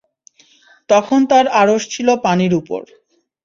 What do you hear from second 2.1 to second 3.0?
পানির উপর।